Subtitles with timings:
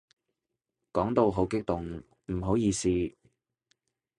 [0.93, 2.01] 講到好激動，
[2.33, 2.89] 唔好意思